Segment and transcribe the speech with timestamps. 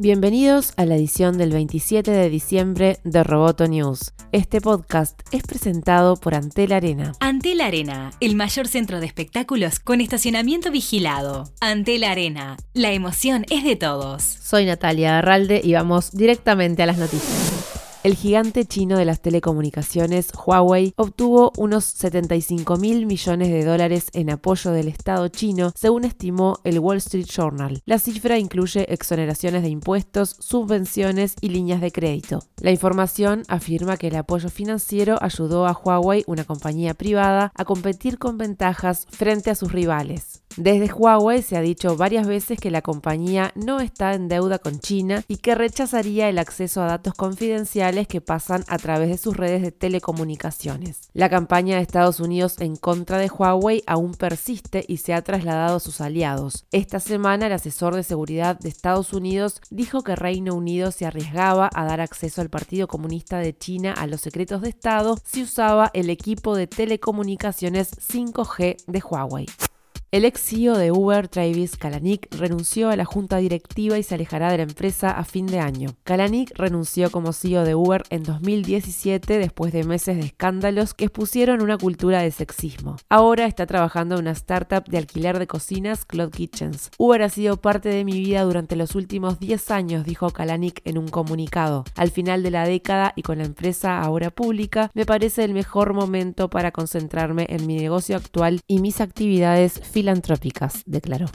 [0.00, 4.12] Bienvenidos a la edición del 27 de diciembre de Roboto News.
[4.30, 7.14] Este podcast es presentado por Antel Arena.
[7.18, 11.52] Antel Arena, el mayor centro de espectáculos con estacionamiento vigilado.
[11.60, 14.22] Antel Arena, la emoción es de todos.
[14.22, 17.67] Soy Natalia Arralde y vamos directamente a las noticias.
[18.04, 24.30] El gigante chino de las telecomunicaciones, Huawei, obtuvo unos 75 mil millones de dólares en
[24.30, 27.82] apoyo del Estado chino, según estimó el Wall Street Journal.
[27.86, 32.44] La cifra incluye exoneraciones de impuestos, subvenciones y líneas de crédito.
[32.60, 38.18] La información afirma que el apoyo financiero ayudó a Huawei, una compañía privada, a competir
[38.18, 40.44] con ventajas frente a sus rivales.
[40.58, 44.80] Desde Huawei se ha dicho varias veces que la compañía no está en deuda con
[44.80, 49.36] China y que rechazaría el acceso a datos confidenciales que pasan a través de sus
[49.36, 51.10] redes de telecomunicaciones.
[51.12, 55.76] La campaña de Estados Unidos en contra de Huawei aún persiste y se ha trasladado
[55.76, 56.66] a sus aliados.
[56.72, 61.70] Esta semana el asesor de seguridad de Estados Unidos dijo que Reino Unido se arriesgaba
[61.72, 65.92] a dar acceso al Partido Comunista de China a los secretos de Estado si usaba
[65.94, 69.46] el equipo de telecomunicaciones 5G de Huawei.
[70.10, 74.50] El ex CEO de Uber, Travis Kalanick, renunció a la junta directiva y se alejará
[74.50, 75.90] de la empresa a fin de año.
[76.02, 81.60] Kalanick renunció como CEO de Uber en 2017 después de meses de escándalos que expusieron
[81.60, 82.96] una cultura de sexismo.
[83.10, 86.90] Ahora está trabajando en una startup de alquiler de cocinas, Cloud Kitchens.
[86.96, 90.96] Uber ha sido parte de mi vida durante los últimos 10 años, dijo Kalanick en
[90.96, 91.84] un comunicado.
[91.96, 95.92] Al final de la década y con la empresa ahora pública, me parece el mejor
[95.92, 101.26] momento para concentrarme en mi negocio actual y mis actividades filantrópicas, declaró.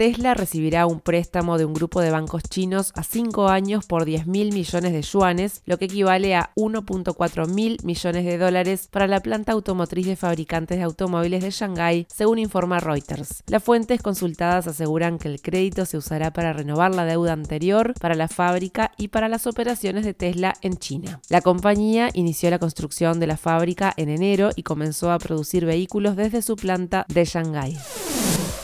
[0.00, 4.26] Tesla recibirá un préstamo de un grupo de bancos chinos a cinco años por 10
[4.28, 9.20] mil millones de yuanes, lo que equivale a 1.4 mil millones de dólares para la
[9.20, 13.44] planta automotriz de fabricantes de automóviles de Shanghái, según informa Reuters.
[13.46, 18.14] Las fuentes consultadas aseguran que el crédito se usará para renovar la deuda anterior, para
[18.14, 21.20] la fábrica y para las operaciones de Tesla en China.
[21.28, 26.16] La compañía inició la construcción de la fábrica en enero y comenzó a producir vehículos
[26.16, 27.76] desde su planta de Shanghái.